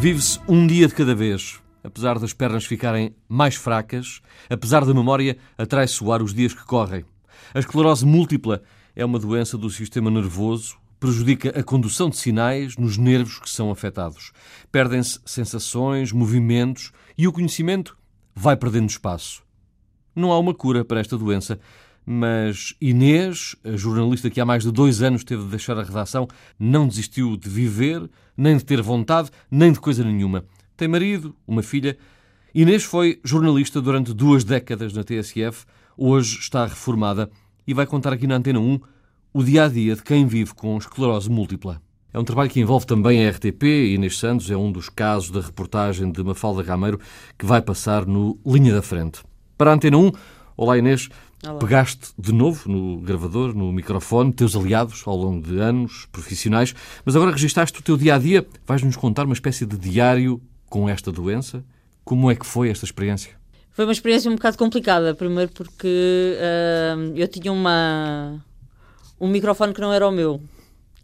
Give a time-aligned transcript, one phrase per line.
[0.00, 1.60] Vive-se um dia de cada vez.
[1.82, 7.04] Apesar das pernas ficarem mais fracas, apesar da memória atraiçoar os dias que correm.
[7.52, 8.62] A esclerose múltipla
[8.94, 13.72] é uma doença do sistema nervoso, prejudica a condução de sinais nos nervos que são
[13.72, 14.30] afetados.
[14.70, 17.98] Perdem-se sensações, movimentos e o conhecimento
[18.32, 19.42] vai perdendo espaço.
[20.14, 21.58] Não há uma cura para esta doença,
[22.10, 26.26] mas Inês, a jornalista que há mais de dois anos teve de deixar a redação,
[26.58, 30.42] não desistiu de viver, nem de ter vontade, nem de coisa nenhuma.
[30.74, 31.98] Tem marido, uma filha.
[32.54, 35.66] Inês foi jornalista durante duas décadas na TSF,
[35.98, 37.28] hoje está reformada
[37.66, 38.80] e vai contar aqui na Antena 1
[39.34, 41.78] o dia a dia de quem vive com esclerose múltipla.
[42.10, 45.42] É um trabalho que envolve também a RTP Inês Santos é um dos casos da
[45.42, 46.98] reportagem de Mafalda Gameiro
[47.38, 49.20] que vai passar no Linha da Frente.
[49.58, 50.12] Para a Antena 1,
[50.58, 51.08] olá Inês,
[51.46, 51.60] Olá.
[51.60, 57.14] Pegaste de novo no gravador, no microfone, teus aliados ao longo de anos profissionais, mas
[57.14, 58.44] agora registaste o teu dia a dia.
[58.66, 61.64] Vais-nos contar uma espécie de diário com esta doença?
[62.04, 63.30] Como é que foi esta experiência?
[63.70, 65.14] Foi uma experiência um bocado complicada.
[65.14, 68.44] Primeiro porque uh, eu tinha uma,
[69.20, 70.42] um microfone que não era o meu.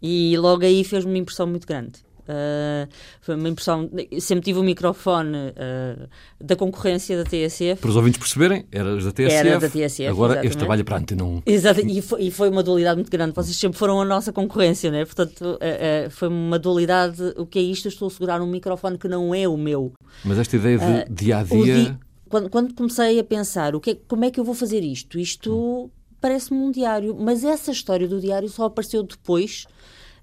[0.01, 2.04] E logo aí fez-me uma impressão muito grande.
[2.27, 2.89] Uh,
[3.21, 3.89] foi uma impressão.
[4.19, 6.07] Sempre tive o microfone uh,
[6.41, 7.79] da concorrência da TSF.
[7.79, 9.35] Para os ouvintes perceberem, eras da TSF.
[9.35, 10.07] Era da TSF.
[10.07, 10.47] Agora exatamente.
[10.47, 11.41] este trabalho é para a Antena 1.
[11.45, 13.33] Exato, e foi, e foi, uma dualidade muito grande.
[13.33, 15.05] Vocês sempre foram a nossa concorrência, né?
[15.05, 17.21] Portanto, uh, foi uma dualidade.
[17.37, 17.85] O que é isto?
[17.85, 19.93] Eu estou a segurar um microfone que não é o meu.
[20.23, 21.75] Mas esta ideia de dia a dia.
[21.75, 21.97] Di...
[22.27, 25.19] Quando, quando, comecei a pensar o que é, como é que eu vou fazer isto,
[25.19, 29.67] isto parece-me um diário, mas essa história do diário só apareceu depois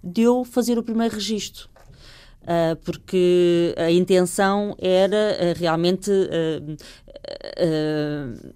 [0.03, 1.69] de eu fazer o primeiro registro.
[2.42, 6.76] Uh, porque a intenção era uh, realmente uh,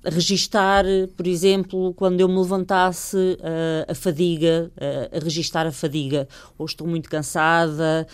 [0.02, 0.84] registar,
[1.16, 3.38] por exemplo, quando eu me levantasse
[3.86, 4.72] a fadiga,
[5.12, 6.26] a registar a fadiga,
[6.58, 8.06] ou estou muito cansada,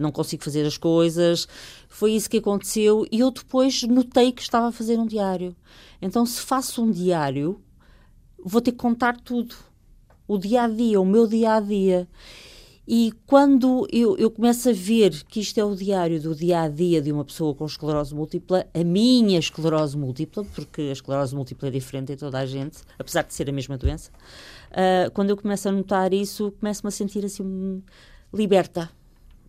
[0.00, 1.46] não consigo fazer as coisas.
[1.88, 5.54] Foi isso que aconteceu e eu depois notei que estava a fazer um diário.
[6.02, 7.60] Então, se faço um diário,
[8.44, 9.54] vou ter que contar tudo.
[10.26, 12.08] O dia a dia, o meu dia a dia.
[12.92, 16.68] E quando eu, eu, começo a ver que isto é o diário do dia a
[16.68, 21.68] dia de uma pessoa com esclerose múltipla, a minha esclerose múltipla, porque a esclerose múltipla
[21.68, 24.10] é diferente em toda a gente, apesar de ser a mesma doença,
[24.72, 27.80] uh, quando eu começo a notar isso, começo-me a sentir assim
[28.34, 28.90] liberta.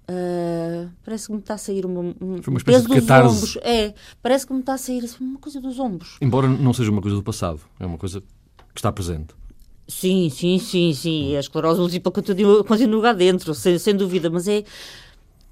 [0.03, 3.35] Uh, parece que me está a sair uma, um Foi uma peso de dos catarse.
[3.35, 3.57] ombros.
[3.63, 6.19] É, parece que me está a sair assim, uma coisa dos ombros.
[6.21, 9.33] Embora não seja uma coisa do passado, é uma coisa que está presente.
[9.91, 11.35] Sim, sim, sim, sim.
[11.35, 14.63] A esclerose múltipla continua, continua lá dentro, sem, sem dúvida, mas é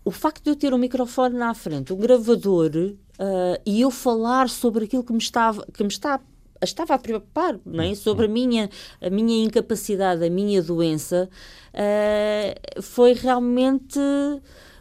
[0.06, 4.48] o facto de eu ter um microfone na frente, um gravador, uh, e eu falar
[4.48, 6.22] sobre aquilo que me estava, que me está,
[6.64, 7.94] estava a preocupar, não é?
[7.94, 8.70] sobre a minha,
[9.02, 11.30] a minha incapacidade, a minha doença,
[11.74, 14.00] uh, foi realmente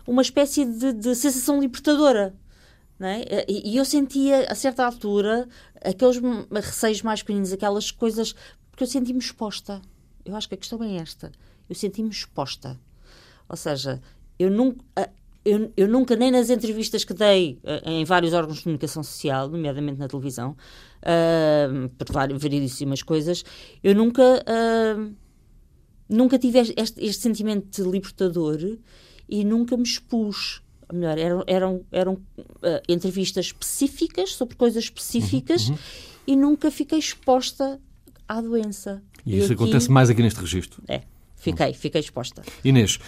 [0.06, 2.32] uma espécie de, de sensação libertadora.
[3.00, 3.46] É?
[3.48, 5.46] E eu sentia, a certa altura,
[5.84, 6.20] aqueles
[6.52, 8.34] receios mais pequeninos, aquelas coisas
[8.78, 9.82] porque eu senti-me exposta.
[10.24, 11.32] Eu acho que a questão é esta.
[11.68, 12.78] Eu senti-me exposta.
[13.48, 14.00] Ou seja,
[14.38, 14.84] eu nunca,
[15.44, 19.98] eu, eu, nunca, nem nas entrevistas que dei em vários órgãos de comunicação social, nomeadamente
[19.98, 20.56] na televisão,
[21.02, 23.44] uh, por variedíssimas coisas,
[23.82, 25.14] eu nunca, uh,
[26.08, 28.78] nunca tive este, este, sentimento libertador
[29.28, 30.62] e nunca me expus.
[30.92, 32.18] Melhor, eram, eram, eram
[32.88, 35.80] entrevistas específicas sobre coisas específicas uhum, uhum.
[36.26, 37.80] e nunca fiquei exposta
[38.26, 39.02] à doença.
[39.24, 39.62] E, e isso aqui...
[39.62, 40.82] acontece mais aqui neste registro?
[40.88, 41.02] É,
[41.36, 42.42] fiquei, fiquei exposta.
[42.64, 42.98] Inês,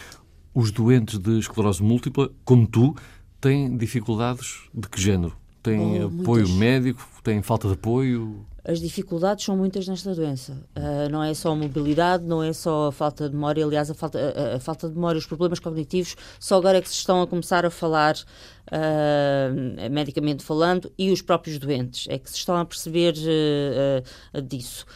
[0.54, 2.94] os doentes de esclerose múltipla, como tu,
[3.40, 5.36] têm dificuldades de que género?
[5.62, 6.50] Têm oh, apoio muitas.
[6.50, 7.08] médico?
[7.22, 8.46] Têm falta de apoio?
[8.70, 10.52] As dificuldades são muitas nesta doença.
[10.76, 13.64] Uh, não é só a mobilidade, não é só a falta de memória.
[13.64, 16.88] Aliás, a falta, a, a falta de memória, os problemas cognitivos, só agora é que
[16.88, 22.30] se estão a começar a falar, uh, medicamente falando, e os próprios doentes é que
[22.30, 24.86] se estão a perceber uh, disso.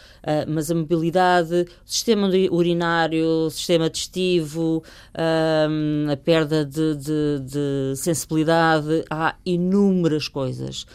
[0.47, 9.05] mas a mobilidade, o sistema urinário, o sistema digestivo, a perda de, de, de sensibilidade,
[9.11, 10.87] há inúmeras coisas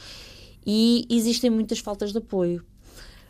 [0.65, 2.63] e existem muitas faltas de apoio.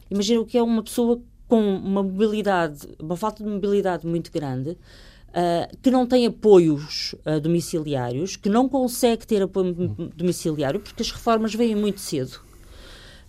[0.10, 4.72] Imagina o que é uma pessoa com uma mobilidade, uma falta de mobilidade muito grande,
[4.72, 9.74] uh, que não tem apoios uh, domiciliários, que não consegue ter apoio
[10.16, 12.40] domiciliário, porque as reformas vêm muito cedo,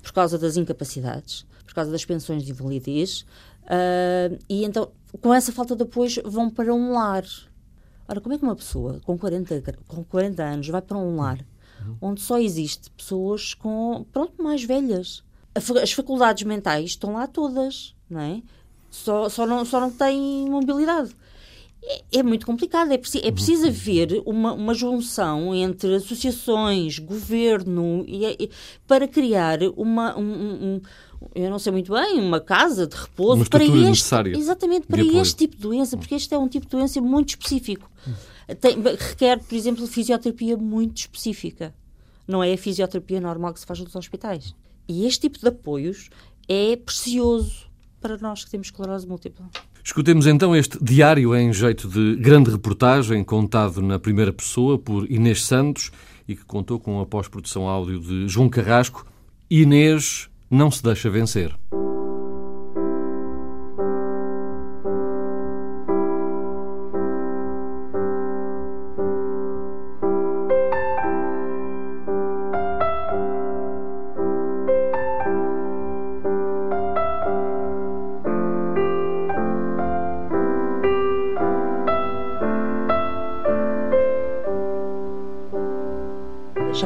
[0.03, 3.25] por causa das incapacidades, por causa das pensões de invalidez,
[3.65, 4.91] uh, e então,
[5.21, 7.25] com essa falta de apoios, vão para um lar.
[8.07, 11.39] Ora, como é que uma pessoa com 40, com 40 anos vai para um lar?
[12.01, 15.23] onde só existe pessoas com, pronto, mais velhas.
[15.55, 18.43] As faculdades mentais estão lá todas, não é?
[18.91, 21.15] Só, só, não, só não têm mobilidade.
[21.83, 22.93] é, é muito complicado.
[22.93, 28.51] É, preciso, é preciso haver uma, uma junção entre associações, governo, e, e
[28.87, 30.19] para criar uma.
[30.19, 30.81] Um, um,
[31.35, 35.37] eu não sei muito bem, uma casa de repouso para este, necessária exatamente para este
[35.37, 37.91] tipo de doença, porque este é um tipo de doença muito específico.
[38.59, 41.75] Tem, requer, por exemplo, fisioterapia muito específica.
[42.27, 44.55] Não é a fisioterapia normal que se faz nos hospitais.
[44.91, 46.11] E este tipo de apoios
[46.49, 47.71] é precioso
[48.01, 49.49] para nós que temos esclerose múltipla.
[49.85, 55.45] Escutemos então este diário em jeito de grande reportagem, contado na primeira pessoa por Inês
[55.45, 55.93] Santos
[56.27, 59.07] e que contou com a pós-produção áudio de João Carrasco.
[59.49, 61.55] Inês não se deixa vencer.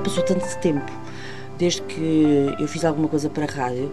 [0.04, 0.92] Passou tanto tempo
[1.58, 3.90] desde que eu fiz alguma coisa para a rádio,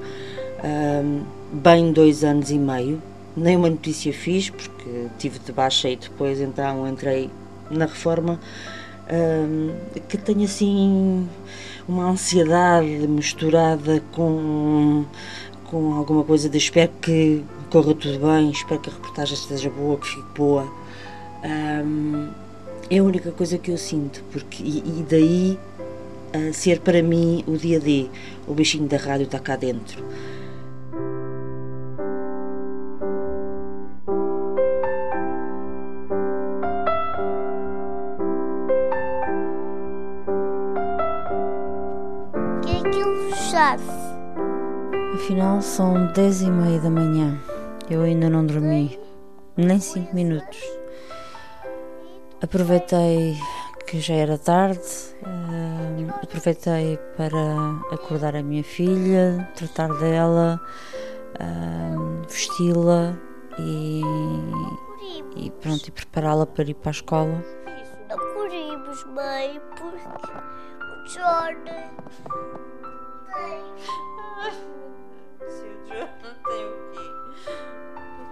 [0.64, 1.24] um,
[1.54, 3.02] bem dois anos e meio.
[3.36, 7.30] Nem uma notícia fiz, porque tive de baixa e depois então entrei
[7.70, 8.40] na reforma.
[9.10, 9.74] Um,
[10.08, 11.28] que tenho assim
[11.88, 15.06] uma ansiedade misturada com,
[15.66, 19.98] com alguma coisa de espero que corra tudo bem, espero que a reportagem esteja boa,
[19.98, 20.68] que fique boa.
[21.44, 22.30] Um,
[22.90, 25.60] é a única coisa que eu sinto, porque e, e daí
[26.34, 28.10] a ser para mim o dia a dia.
[28.48, 30.04] O bichinho da rádio está cá dentro.
[42.62, 43.84] que é chave?
[45.14, 47.40] Afinal, são dez e meia da manhã.
[47.90, 48.98] Eu ainda não dormi,
[49.58, 50.60] nem cinco minutos.
[52.42, 53.38] Aproveitei
[53.86, 54.80] que já era tarde,
[56.42, 60.60] aproveitei para acordar a minha filha, tratar dela,
[61.40, 63.16] uh, vesti-la
[63.60, 64.02] e,
[65.36, 67.46] e pronto, e prepará-la para ir para a escola.
[68.10, 70.08] Acordimos, mãe, porque
[70.84, 71.64] o Johnny
[73.34, 73.62] tem.
[75.48, 76.10] Se o Johnny
[76.48, 77.06] tem o quê?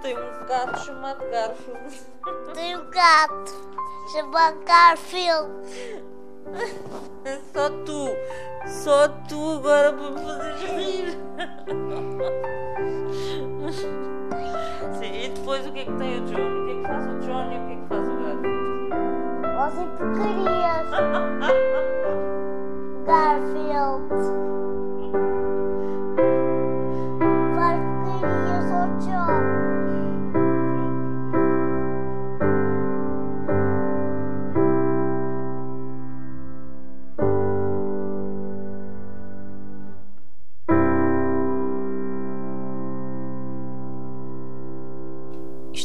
[0.01, 2.01] Tem um gato chamado Garfield.
[2.55, 3.53] Tem um gato
[4.11, 6.09] chamado Garfield.
[7.53, 8.09] Só tu,
[8.67, 11.17] só tu agora para me fazer rir.
[14.93, 16.59] Sim, e depois o que é que tem o Johnny?
[16.59, 18.59] O que é que faz o Johnny e o que é que faz o Garfield?
[19.55, 20.89] Fazem porcarias.
[23.05, 24.48] Garfield.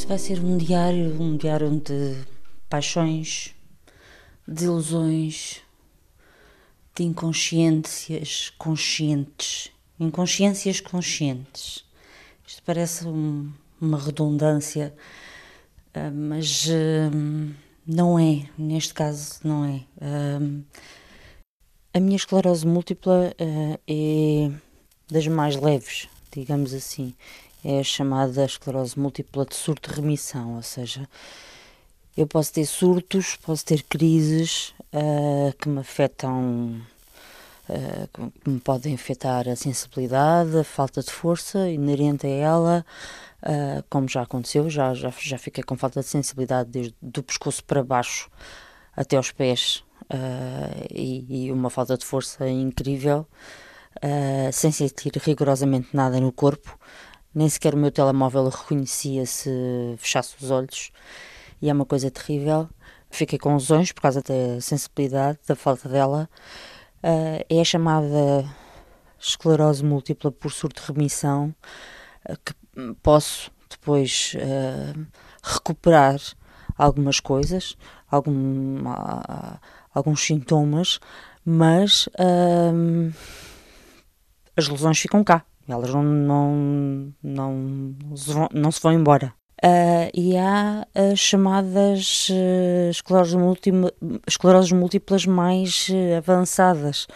[0.07, 2.15] Vai ser um diário, um diário de
[2.69, 3.55] paixões,
[4.47, 5.63] de ilusões,
[6.95, 11.87] de inconsciências conscientes, inconsciências conscientes.
[12.47, 14.95] Isto parece um, uma redundância,
[15.95, 17.11] ah, mas ah,
[17.87, 19.81] não é, neste caso não é.
[20.03, 20.39] Ah,
[21.95, 24.51] a minha esclerose múltipla é
[25.11, 27.15] das mais leves, digamos assim
[27.65, 31.09] é a chamada esclerose múltipla de surto-remissão, ou seja,
[32.17, 36.81] eu posso ter surtos, posso ter crises uh, que me afetam,
[37.69, 42.87] uh, que me podem afetar a sensibilidade, a falta de força inerente a ela,
[43.43, 47.65] uh, como já aconteceu, já, já, já fiquei com falta de sensibilidade desde do pescoço
[47.65, 48.31] para baixo
[48.95, 49.83] até aos pés
[50.91, 53.27] e, e, uma falta de força incrível,
[54.53, 56.79] sem sentir rigorosamente nada no corpo
[57.35, 59.51] nem sequer o meu telemóvel reconhecia se
[59.99, 60.93] fechasse os olhos
[61.61, 62.69] e é uma coisa terrível.
[63.11, 66.29] Fiquei com lesões por causa da sensibilidade, da falta dela.
[67.03, 68.45] Uh, é a chamada
[69.19, 71.55] esclerose múltipla por surto-remissão,
[72.29, 72.55] uh, que
[73.03, 75.07] posso depois uh,
[75.43, 76.19] recuperar
[76.77, 77.77] algumas coisas,
[78.11, 78.83] algum,
[79.95, 80.99] alguns sintomas,
[81.45, 82.09] mas
[84.57, 85.45] as lesões ficam cá.
[85.69, 87.55] Elas não, não, não,
[88.53, 89.33] não se vão embora.
[89.65, 97.07] Uh, e há as chamadas uh, escleroses, múltiplas mais uh, avançadas.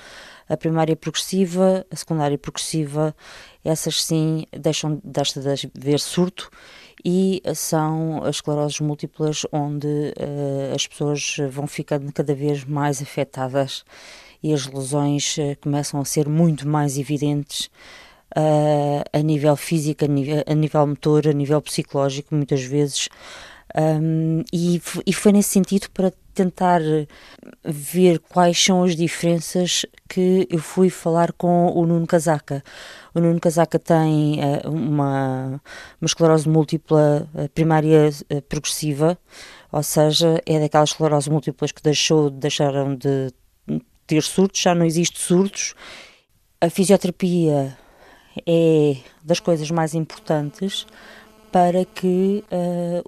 [0.49, 3.15] A primária progressiva, a secundária progressiva,
[3.63, 6.49] essas sim deixam desta de haver surto
[7.05, 10.15] e são as escleroses múltiplas onde
[10.75, 13.85] as pessoas vão ficando cada vez mais afetadas
[14.43, 17.69] e as lesões começam a ser muito mais evidentes
[18.37, 23.09] uh, a nível físico, a nível, a nível motor, a nível psicológico, muitas vezes.
[23.77, 26.81] Um, e, e foi nesse sentido para tentar
[27.65, 32.63] ver quais são as diferenças que eu fui falar com o Nuno Casaca.
[33.13, 35.61] O Nuno Casaca tem uh, uma,
[36.01, 39.19] uma esclerose múltipla uh, primária uh, progressiva,
[39.71, 43.33] ou seja, é daquelas escleroses múltiplas que deixou, deixaram de
[44.07, 45.75] ter surtos, já não existe surtos.
[46.61, 47.77] A fisioterapia
[48.47, 50.87] é das coisas mais importantes
[51.51, 52.45] para que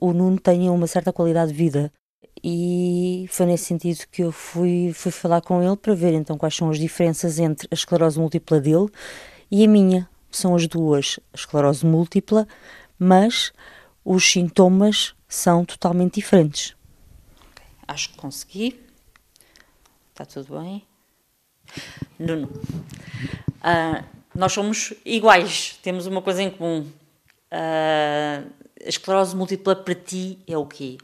[0.01, 1.93] o Nuno tenha uma certa qualidade de vida
[2.43, 6.57] e foi nesse sentido que eu fui, fui falar com ele para ver então quais
[6.57, 8.89] são as diferenças entre a esclerose múltipla dele
[9.51, 10.09] e a minha.
[10.31, 12.47] São as duas, a esclerose múltipla,
[12.99, 13.53] mas
[14.05, 16.77] os sintomas são totalmente diferentes.
[17.87, 18.81] Acho que consegui.
[20.13, 20.87] Está tudo bem.
[22.19, 26.87] Nuno, uh, nós somos iguais, temos uma coisa em comum.
[27.53, 28.51] Uh,
[28.85, 30.99] a esclerose múltipla para ti é o quê?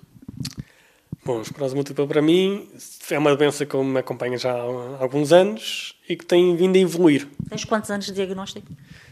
[1.25, 2.69] Bom, esclerose múltipla para mim
[3.11, 6.79] é uma doença que me acompanha já há alguns anos e que tem vindo a
[6.79, 7.29] evoluir.
[7.49, 8.69] Tens quantos anos de diagnóstico?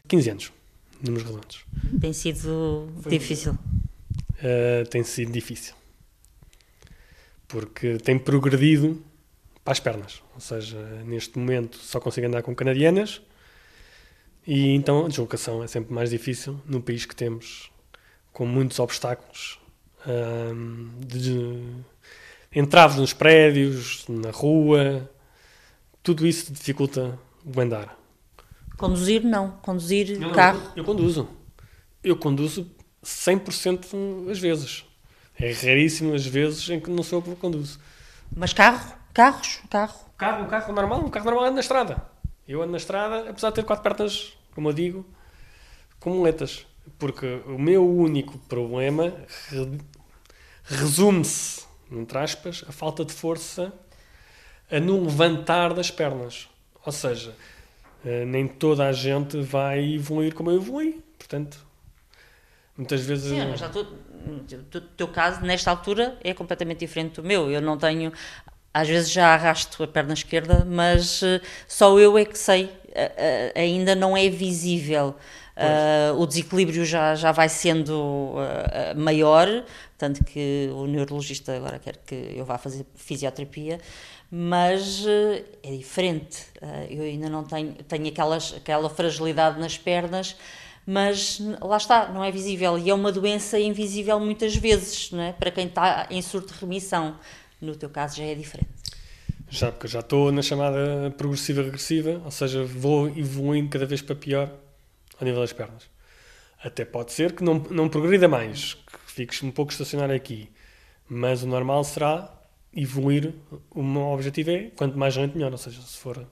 [0.06, 0.52] 15 anos,
[1.02, 1.64] números redondos.
[2.00, 3.52] Tem sido Foi difícil?
[3.52, 5.75] Uh, tem sido difícil.
[7.49, 9.02] Porque tem progredido
[9.64, 10.23] para as pernas.
[10.35, 13.21] Ou seja, neste momento só consigo andar com canadianas
[14.46, 17.70] e então a deslocação é sempre mais difícil num país que temos
[18.32, 19.58] com muitos obstáculos
[20.06, 21.62] um, de
[22.54, 25.10] entraves nos prédios, na rua,
[26.02, 27.96] tudo isso dificulta o andar.
[28.76, 30.60] Conduzir não, conduzir não, carro.
[30.76, 31.28] Eu, eu, conduzo.
[32.02, 32.70] Eu conduzo
[33.02, 34.84] 100% às vezes.
[35.38, 37.78] É raríssimo as vezes em que não sou eu que conduzo.
[38.34, 38.94] Mas carro?
[39.12, 39.60] Carros?
[39.70, 40.04] Carro?
[40.16, 42.13] Carro, um carro normal, um carro normal anda na estrada.
[42.46, 45.06] Eu ando na estrada, apesar de ter quatro pernas, como eu digo,
[45.98, 46.66] com muletas.
[46.98, 49.14] Porque o meu único problema
[50.64, 53.72] resume-se entre aspas, a falta de força
[54.70, 56.48] a no levantar das pernas.
[56.84, 57.34] Ou seja,
[58.04, 61.02] eh, nem toda a gente vai evoluir como eu evolui.
[61.18, 61.58] Portanto,
[62.76, 63.30] muitas vezes.
[63.30, 67.50] Sim, mas já tu, o teu caso, nesta altura, é completamente diferente do meu.
[67.50, 68.12] Eu não tenho.
[68.75, 72.69] Às vezes já arrasto a perna esquerda, mas eh, só eu é que sei.
[73.54, 75.14] Ainda não é visível.
[75.57, 79.64] Uh, o desequilíbrio já, já vai sendo uh, maior,
[79.97, 83.78] tanto que o neurologista agora quer que eu vá fazer fisioterapia,
[84.28, 85.07] mas
[85.62, 86.45] é diferente.
[86.90, 90.35] eu ainda não tenho, tenho aquelas, aquela fragilidade nas pernas,
[90.85, 92.76] mas lá está, não é visível.
[92.76, 95.33] E é uma doença invisível muitas vezes, não é?
[95.33, 97.16] para quem está em surto de remissão.
[97.64, 98.68] No teu caso já é diferente.
[99.49, 104.14] Já, porque já estou na chamada progressiva regressiva, ou seja, vou evoluindo cada vez para
[104.14, 104.50] pior
[105.18, 105.85] ao nível das pernas.
[106.62, 110.50] Até pode ser que não, não progrida mais, que fiques um pouco estacionário aqui.
[111.09, 112.33] Mas o normal será
[112.75, 113.35] evoluir.
[113.71, 115.52] O meu objetivo é quanto mais gente, melhor.
[115.52, 116.26] Ou seja, se for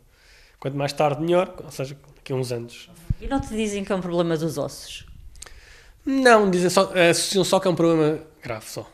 [0.58, 1.54] quanto mais tarde, melhor.
[1.62, 2.90] Ou seja, daqui a uns anos.
[3.20, 5.06] E não te dizem que é um problema dos ossos?
[6.04, 8.90] Não, dizem só, associam só que é um problema grave só.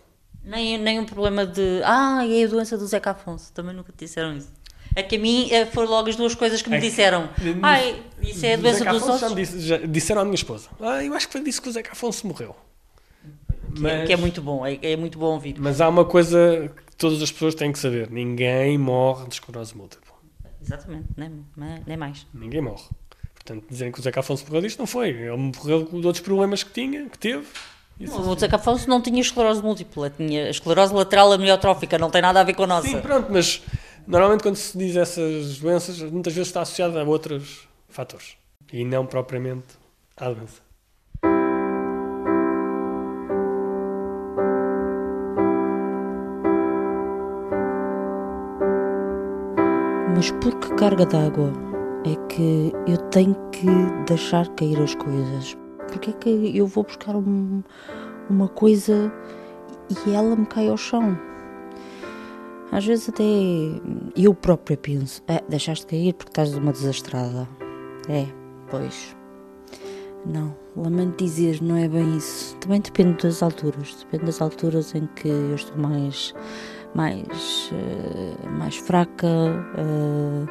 [0.49, 1.83] Nem, nem um problema de.
[1.85, 3.52] Ah, é a doença do Zeca Afonso.
[3.52, 4.50] Também nunca te disseram isso.
[4.97, 7.28] É que a mim eh, foram logo as duas coisas que me é disseram.
[7.62, 9.21] Ai, isso é a doença dos ossos.
[9.21, 10.71] Já, disse, já disseram à minha esposa.
[10.81, 12.57] Ah, eu acho que foi disso que o Zeca Afonso morreu.
[13.75, 15.57] Que, mas, é, que é muito bom, é, é, muito bom ouvir.
[15.59, 19.76] Mas há uma coisa que todas as pessoas têm que saber: ninguém morre de esclerose
[19.76, 20.14] múltipla.
[20.62, 21.45] Exatamente, nem,
[21.87, 22.26] nem mais.
[22.33, 22.88] Ninguém morre.
[23.35, 25.11] Portanto, dizerem que o Zeca Afonso morreu disto não foi.
[25.11, 27.47] Ele morreu de outros problemas que tinha, que teve.
[28.00, 32.40] Não, o Zeca Afonso não tinha esclerose múltipla, tinha esclerose lateral amiotrófica, não tem nada
[32.40, 32.87] a ver com a nossa.
[32.87, 33.61] Sim, pronto, mas
[34.09, 38.38] Normalmente, quando se diz essas doenças, muitas vezes está associada a outros fatores
[38.73, 39.67] e não propriamente
[40.17, 40.62] à doença.
[50.17, 51.52] Mas por que carga d'água
[52.07, 53.67] é que eu tenho que
[54.07, 55.55] deixar cair as coisas?
[55.99, 57.62] Porque é que eu vou buscar um,
[58.31, 59.12] uma coisa
[60.07, 61.19] e ela me cai ao chão?
[62.71, 63.25] Às vezes até
[64.14, 67.49] eu própria penso, é, deixaste cair porque estás uma desastrada.
[68.09, 68.26] É,
[68.71, 69.17] pois.
[70.25, 72.55] Não, lamento dizer, não é bem isso.
[72.59, 76.33] Também depende das alturas, depende das alturas em que eu estou mais,
[76.95, 80.47] mais, uh, mais fraca uh,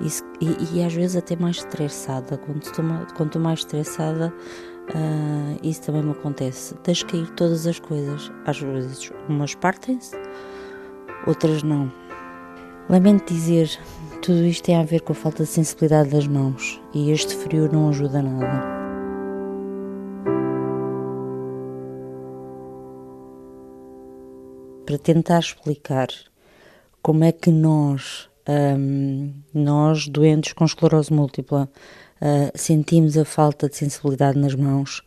[0.00, 2.36] e, e, e, às vezes até mais estressada.
[2.38, 4.32] Quando estou, quando estou mais estressada,
[4.94, 6.74] ah, isso também me acontece.
[6.84, 8.30] Deixo cair todas as coisas.
[8.44, 10.16] Às vezes, umas partem-se,
[11.26, 11.92] outras não.
[12.88, 13.70] Lamento dizer,
[14.22, 17.70] tudo isto tem a ver com a falta de sensibilidade das mãos e este frio
[17.72, 18.80] não ajuda nada.
[24.84, 26.08] Para tentar explicar
[27.00, 31.70] como é que nós, hum, nós doentes com esclerose múltipla,
[32.20, 35.02] uh, sentimos a falta de sensibilidade nas mãos,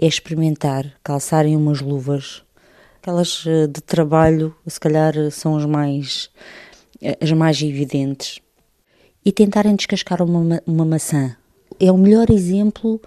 [0.00, 2.42] é experimentar calçarem umas luvas,
[3.00, 6.30] aquelas uh, de trabalho, se calhar são as mais,
[7.20, 8.40] as mais evidentes,
[9.24, 11.36] e tentarem descascar uma, ma- uma maçã.
[11.80, 13.00] É o melhor exemplo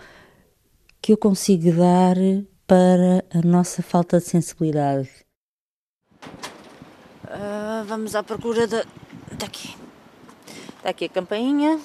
[1.02, 2.16] que eu consigo dar
[2.68, 5.10] para a nossa falta de sensibilidade.
[7.26, 8.84] Ah, vamos à procura da.
[9.38, 9.76] daqui.
[10.78, 11.80] Está aqui a campainha.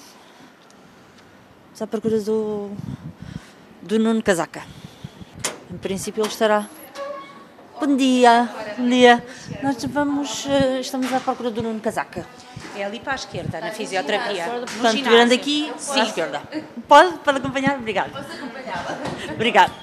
[1.75, 2.71] Vamos à procura do.
[3.81, 4.63] do Nuno Casaca.
[5.69, 6.69] Em princípio ele estará.
[7.77, 8.49] Bom dia!
[8.77, 9.21] Bom dia!
[9.61, 10.45] Nós vamos.
[10.47, 12.25] eh, estamos à procura do Nuno Casaca.
[12.77, 14.45] É ali para a esquerda, na fisioterapia.
[14.45, 15.99] Portanto, virando aqui Sim.
[15.99, 16.41] à esquerda.
[16.87, 17.17] Pode?
[17.17, 17.75] Pode acompanhar?
[17.77, 18.25] Obrigada.
[19.33, 19.73] Obrigada.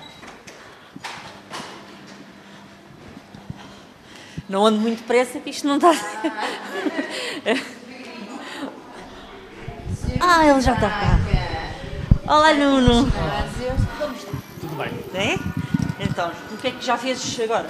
[4.48, 5.92] Não ando muito depressa que isto não está.
[10.20, 11.21] ah, ele já está cá.
[12.32, 13.12] Olá, Nuno.
[14.58, 14.90] Tudo bem.
[15.12, 15.34] É?
[16.02, 17.68] Então, o que é que já fezes agora?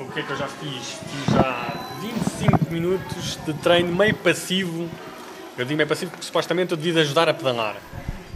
[0.00, 0.98] O que é que eu já fiz?
[0.98, 4.90] Fiz já 25 minutos de treino meio passivo.
[5.56, 7.76] Eu digo meio passivo porque supostamente eu devia ajudar a pedalar.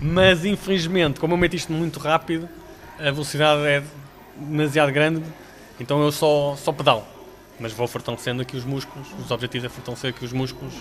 [0.01, 2.49] Mas infelizmente, como eu meto isto muito rápido,
[2.97, 3.83] a velocidade é
[4.37, 5.25] demasiado grande,
[5.81, 7.03] então eu só, só pedalo.
[7.59, 10.73] Mas vou fortalecendo aqui os músculos, os objetivos é fortalecer aqui os músculos.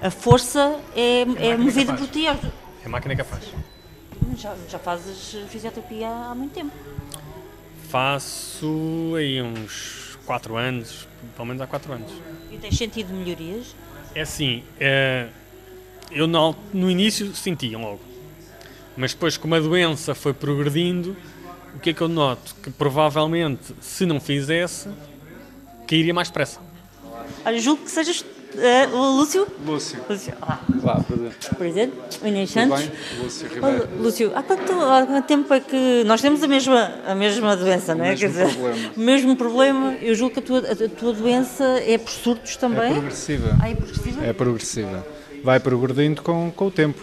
[0.00, 2.00] A força é, é máquina movida capaz.
[2.00, 2.26] por ti.
[2.28, 2.38] É
[2.84, 3.42] a máquina faz.
[4.34, 6.72] Já, já fazes fisioterapia há muito tempo.
[7.88, 12.12] Faço aí uns 4 anos, pelo menos há 4 anos.
[12.50, 13.74] E tens sentido melhorias?
[14.14, 15.28] É assim, é,
[16.10, 18.00] eu no, no início sentia logo,
[18.96, 21.16] mas depois como a doença foi progredindo,
[21.74, 22.54] o que é que eu noto?
[22.62, 24.88] Que provavelmente se não fizesse,
[25.86, 26.60] cairia mais depressa.
[27.44, 28.24] Olha, julgo que sejas
[28.58, 29.46] eh, o Lúcio.
[29.64, 29.98] Lúcio.
[30.08, 30.60] Lúcio, olá.
[30.82, 31.54] Lá, presente.
[31.56, 31.92] Presente,
[32.24, 32.80] Inês Tudo Santos.
[32.80, 32.92] bem?
[33.22, 33.88] Lúcio Ribeiro.
[34.00, 37.94] Lúcio, há quanto, há quanto tempo é que nós temos a mesma, a mesma doença,
[37.94, 38.10] não é?
[38.10, 38.90] mesmo problema.
[38.96, 39.94] o mesmo problema.
[40.00, 42.92] Eu julgo que a tua, a tua doença é por surtos É também.
[42.94, 43.56] progressiva.
[43.60, 44.24] Ah, é progressiva?
[44.26, 45.06] É progressiva.
[45.44, 47.00] Vai progredindo com, com o tempo.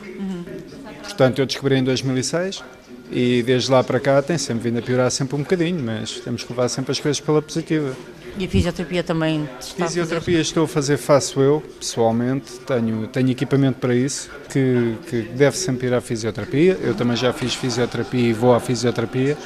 [1.01, 2.63] Portanto, eu descobri em 2006
[3.11, 6.43] e desde lá para cá tem sempre vindo a piorar sempre um bocadinho, mas temos
[6.43, 7.95] que levar sempre as coisas pela positiva.
[8.35, 9.87] E a fisioterapia também está a fazer?
[9.87, 15.55] Fisioterapia estou a fazer, faço eu, pessoalmente, tenho, tenho equipamento para isso, que, que deve
[15.55, 16.77] sempre ir à fisioterapia.
[16.81, 19.37] Eu também já fiz fisioterapia e vou à fisioterapia,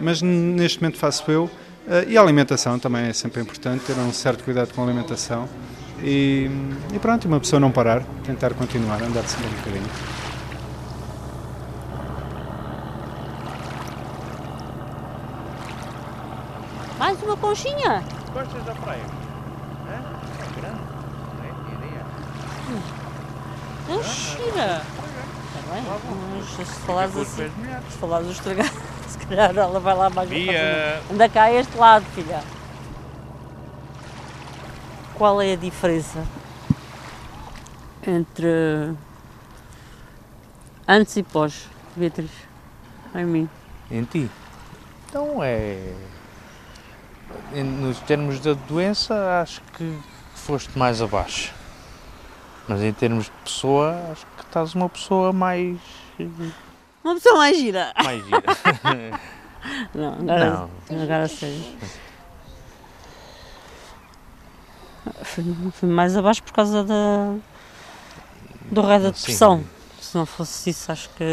[0.00, 1.50] mas neste momento faço eu.
[1.88, 5.48] Eh, E a alimentação também é sempre importante, ter um certo cuidado com a alimentação.
[6.02, 6.48] E,
[6.94, 9.90] e pronto, uma pessoa não parar, tentar continuar, andar sempre um bocadinho.
[16.98, 18.02] Mais uma conchinha?
[18.36, 19.02] Gostas da praia?
[19.88, 19.94] Hã?
[20.42, 20.80] É grande.
[23.88, 23.96] Não é?
[23.96, 24.82] Não gira.
[24.82, 25.82] Está bem,
[26.36, 27.50] mas se falares Depois assim,
[27.90, 28.70] se falares o estragar,
[29.08, 31.00] se calhar ela vai lá mais Bia.
[31.10, 32.42] Anda cá a este lado, filha.
[35.14, 36.22] Qual é a diferença
[38.06, 38.94] entre
[40.86, 42.30] antes e pós, Beatriz?
[43.14, 43.48] Em mim.
[43.90, 44.30] Em ti?
[45.08, 45.94] Então é.
[47.54, 49.98] Em- Nos termos da doença, acho que
[50.34, 51.52] foste mais abaixo.
[52.68, 55.78] Mas em termos de pessoa, acho que estás uma pessoa mais.
[57.04, 57.92] Uma pessoa mais gira.
[58.02, 58.42] mais gira.
[59.94, 60.50] Não, agora,
[60.90, 61.02] Não.
[61.02, 61.62] agora sério.
[65.22, 67.34] Fui, fui mais abaixo por causa da,
[68.70, 69.20] do raio da Sim.
[69.20, 69.64] depressão.
[70.00, 71.24] Se não fosse isso, acho que.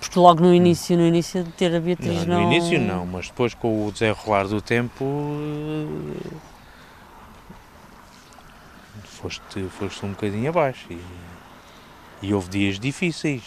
[0.00, 2.46] Porque logo no início, no início de ter a Beatriz Não, não.
[2.48, 6.36] no início não, mas depois com o desenrolar do tempo eh,
[9.04, 11.00] foste, foste um bocadinho abaixo e,
[12.22, 13.42] e houve dias difíceis.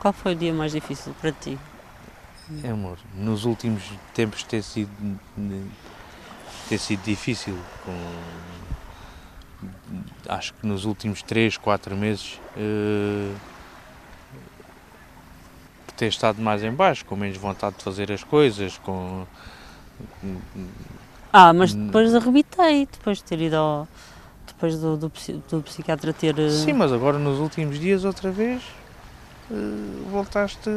[0.00, 1.58] Qual foi o dia mais difícil para ti?
[2.62, 3.82] É, amor, nos últimos
[4.14, 4.90] tempos ter sido,
[6.68, 7.58] ter sido difícil.
[7.84, 7.92] Com,
[10.28, 13.32] acho que nos últimos 3, 4 meses eh,
[15.96, 19.26] ter estado mais em baixo, com menos vontade de fazer as coisas, com
[21.32, 23.88] Ah, mas depois arrebitei, depois de ter ido ao.
[24.46, 25.12] Depois do, do,
[25.50, 26.38] do psiquiatra ter.
[26.38, 28.62] eh, Sim, mas agora nos últimos dias outra vez
[29.50, 29.54] eh,
[30.10, 30.70] voltaste.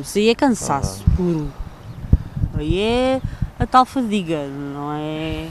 [0.00, 1.52] Isso aí é cansaço puro.
[2.54, 3.20] Aí é
[3.58, 5.48] a tal fadiga, não é,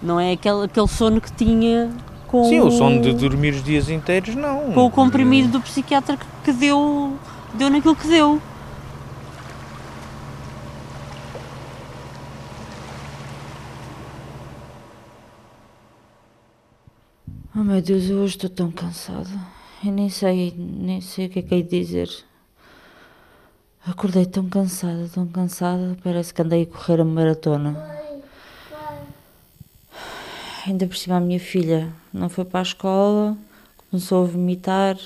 [0.00, 1.90] não é aquele, aquele sono que tinha
[2.28, 4.72] com Sim, o sono de dormir os dias inteiros, não.
[4.72, 7.18] com o comprimido do psiquiatra que, que deu,
[7.54, 8.40] deu naquilo que deu.
[17.56, 19.28] Oh meu Deus, eu hoje estou tão cansada.
[19.84, 22.10] Eu nem sei, nem sei o que é que hei de dizer.
[23.86, 27.97] Acordei tão cansada, tão cansada, parece que andei a correr a maratona.
[30.68, 33.38] Ainda por cima a minha filha não foi para a escola,
[33.90, 34.98] começou a vomitar.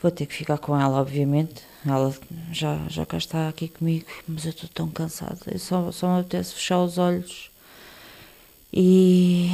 [0.00, 1.64] Vou ter que ficar com ela, obviamente.
[1.84, 2.14] Ela
[2.52, 5.40] já, já cá está aqui comigo, mas eu estou tão cansada.
[5.50, 7.50] Eu só, só me apetece fechar os olhos
[8.72, 9.50] e,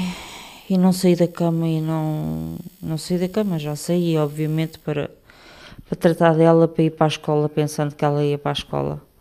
[0.69, 3.59] e não sair da cama e não, não sair da cama.
[3.59, 5.11] Já saí, obviamente, para,
[5.89, 9.12] para tratar dela, para ir para a escola, pensando que ela ia para a escola.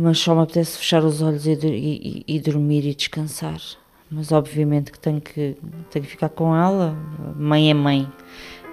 [0.00, 3.60] Mas só me apetece fechar os olhos e, e- e- dormir e descansar.
[4.08, 5.56] Mas obviamente que tenho que,
[5.90, 6.92] tenho que ficar com ela.
[7.36, 8.08] Mãe é mãe.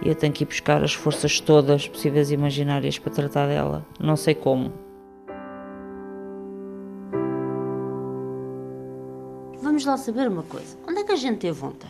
[0.03, 3.83] E eu tenho que ir buscar as forças todas possíveis e imaginárias para tratar dela.
[3.99, 4.71] Não sei como.
[9.61, 10.77] Vamos lá saber uma coisa.
[10.88, 11.89] Onde é que a gente teve ontem?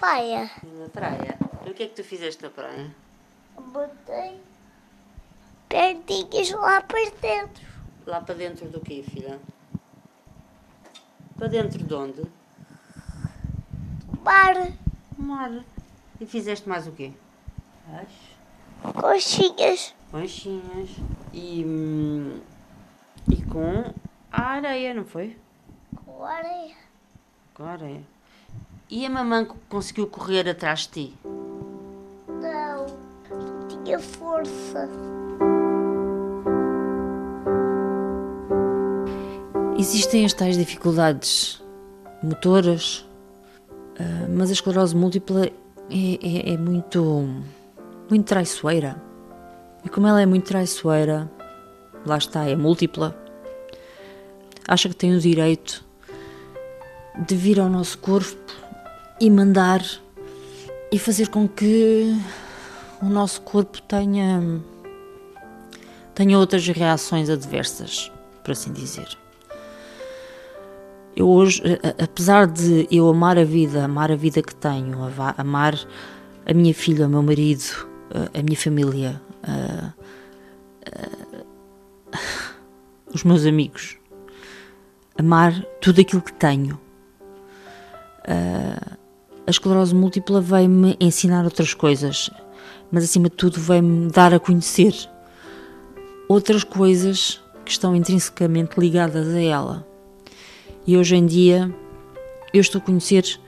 [0.00, 0.50] Paia.
[0.76, 1.38] Na praia.
[1.64, 2.90] E o que é que tu fizeste na praia?
[3.72, 4.40] Botei
[5.68, 7.70] perninhas lá para dentro.
[8.10, 9.38] Lá para dentro do quê, filha?
[11.38, 12.22] Para dentro de onde?
[14.24, 14.54] Mar,
[15.16, 15.64] Mar.
[16.20, 17.12] E fizeste mais o quê?
[18.94, 20.90] coxinhas, Conchinhas.
[21.32, 21.64] E.
[21.64, 22.40] hum,
[23.30, 23.84] E com
[24.32, 25.36] a areia, não foi?
[26.04, 26.74] com areia.
[27.54, 28.02] Com a areia.
[28.88, 31.18] E a mamãe co- conseguiu correr atrás de ti?
[32.26, 32.86] Não,
[33.30, 34.88] não tinha força.
[39.80, 41.58] Existem as tais dificuldades
[42.22, 43.02] motoras,
[43.98, 45.52] ah, mas a esclerose múltipla é,
[46.50, 47.26] é- é muito,
[48.10, 49.02] muito traiçoeira.
[49.82, 51.30] E como ela é muito traiçoeira,
[52.04, 53.16] lá está, é múltipla,
[54.68, 55.82] acha que tem o direito
[57.26, 58.52] de vir ao nosso corpo
[59.18, 59.82] e mandar
[60.92, 62.14] e fazer com que
[63.00, 64.42] o nosso corpo tenha,
[66.14, 68.12] tenha outras reações adversas,
[68.44, 69.08] por assim dizer.
[71.16, 71.62] Eu hoje,
[72.02, 74.98] apesar de eu amar a vida, amar a vida que tenho,
[75.36, 75.78] amar
[76.46, 77.64] a minha filha, o meu marido,
[78.32, 79.92] a, minha família, a-
[80.86, 82.18] a-
[83.12, 83.96] os meus amigos,
[85.18, 86.78] amar tudo aquilo que tenho,
[89.46, 92.30] a esclerose múltipla veio-me ensinar outras coisas,
[92.90, 94.94] mas acima de tudo veio-me dar a conhecer
[96.28, 99.89] outras coisas que estão intrinsecamente ligadas a ela.
[100.86, 101.74] E hoje em dia
[102.52, 103.38] eu estou a conhecer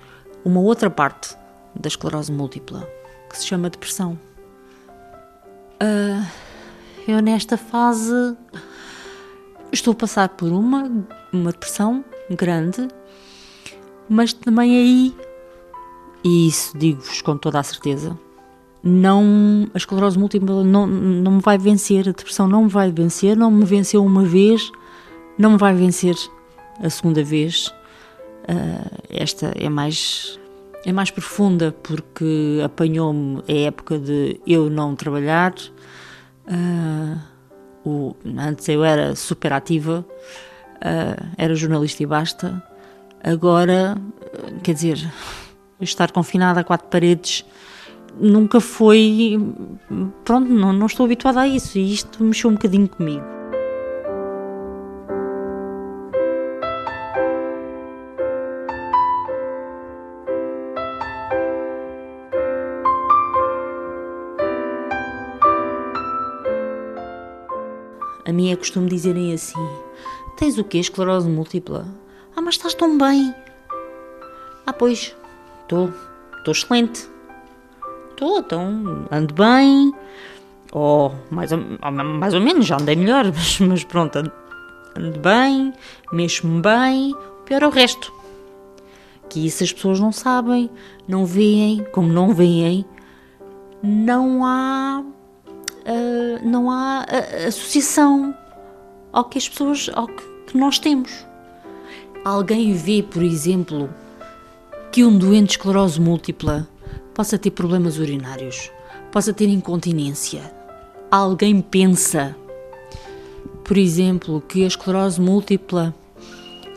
[0.45, 1.37] uma outra parte
[1.75, 2.89] da esclerose múltipla
[3.29, 4.19] que se chama depressão.
[5.81, 6.27] Ah,
[7.09, 8.37] eu nesta fase
[9.73, 10.91] estou a passar por uma,
[11.33, 12.87] uma depressão grande,
[14.09, 15.17] mas também aí,
[16.23, 18.17] e isso digo-vos com toda a certeza,
[18.83, 23.37] não, a esclerose múltipla não, não me vai vencer, a depressão não me vai vencer,
[23.37, 24.71] não me venceu uma vez,
[25.39, 26.15] não me vai vencer
[26.81, 27.73] a segunda vez.
[28.49, 30.39] Ah, esta é mais
[30.85, 35.55] é mais profunda porque apanhou-me a época de eu não trabalhar.
[36.47, 37.19] Ah,
[37.85, 40.05] o, antes eu era super ativa,
[40.81, 42.63] ah, era jornalista e basta.
[43.23, 43.97] Agora,
[44.63, 45.13] quer dizer,
[45.81, 47.45] estar confinada a quatro paredes
[48.21, 49.39] nunca foi.
[50.25, 53.42] Pronto, não, não estou habituada a isso e isto mexeu um bocadinho comigo.
[68.25, 69.69] A mim é costume dizerem assim:
[70.37, 70.79] Tens o quê?
[70.79, 71.87] Esclerose múltipla?
[72.37, 73.35] Ah, mas estás tão bem.
[74.67, 75.15] Ah, pois,
[75.63, 75.93] estou.
[76.39, 77.09] Estou excelente.
[78.11, 79.93] Estou, então, ando bem.
[80.73, 84.33] Ou mais ou, mais ou menos, já andei melhor, mas, mas pronto, ando
[85.21, 85.73] bem,
[86.13, 87.13] mexo-me bem.
[87.13, 88.13] O pior é o resto.
[89.29, 90.71] Que isso as pessoas não sabem,
[91.09, 92.85] não veem, como não veem,
[93.83, 95.03] não há
[95.85, 98.35] ah, não há ah, associação
[99.13, 101.27] ao que as pessoas, ao que, que nós temos.
[102.25, 103.91] Alguém vê, por exemplo,
[104.91, 106.69] que um doente de esclerose múltipla
[107.15, 108.71] possa ter problemas urinários,
[109.11, 110.53] possa ter incontinência.
[111.11, 112.37] Alguém pensa,
[113.65, 115.95] por exemplo, que a esclerose múltipla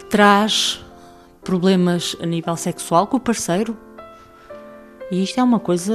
[0.10, 0.84] traz
[1.44, 3.78] problemas a nível sexual com o parceiro?
[5.12, 5.94] E isto é uma coisa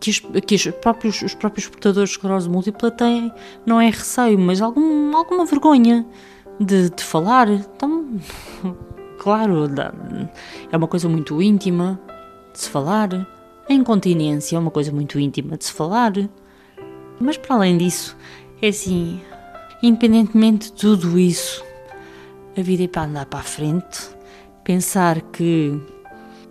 [0.00, 3.32] que os, que os, próprios, os próprios portadores de esclerose múltipla têm,
[3.66, 6.06] não é receio, mas algum, alguma vergonha
[6.60, 7.48] de, de falar.
[7.48, 8.06] Então,
[9.18, 9.64] claro,
[10.70, 12.00] é uma coisa muito íntima
[12.52, 13.08] de se falar.
[13.68, 16.12] A incontinência é uma coisa muito íntima de se falar.
[17.20, 18.16] Mas para além disso,
[18.62, 19.20] é assim,
[19.82, 21.64] independentemente de tudo isso,
[22.56, 24.08] a vida é para andar para a frente,
[24.62, 25.80] pensar que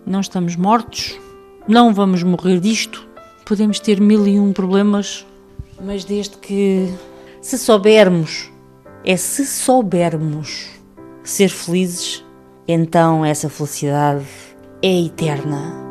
[0.04, 1.18] não estamos mortos,
[1.66, 3.07] não vamos morrer disto,
[3.48, 5.26] podemos ter mil e um problemas,
[5.82, 6.86] mas desde que
[7.40, 8.52] se soubermos,
[9.02, 10.68] é se soubermos
[11.24, 12.22] ser felizes,
[12.68, 14.26] então essa felicidade
[14.82, 15.88] é eterna.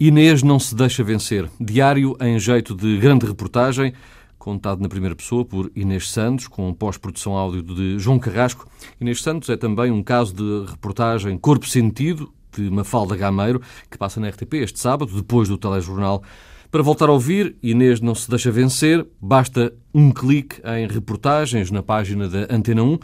[0.00, 1.48] Inês não se deixa vencer.
[1.60, 3.92] Diário em jeito de grande reportagem,
[4.40, 8.66] contado na primeira pessoa por Inês Santos, com pós-produção áudio de João Carrasco.
[8.98, 14.18] Inês Santos é também um caso de reportagem Corpo Sentido, de Mafalda Gameiro, que passa
[14.18, 16.22] na RTP este sábado, depois do telejornal.
[16.70, 21.82] Para voltar a ouvir, Inês não se deixa vencer, basta um clique em reportagens na
[21.82, 22.98] página da Antena 1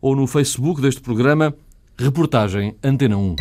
[0.00, 1.54] ou no Facebook deste programa,
[1.98, 3.36] Reportagem Antena 1.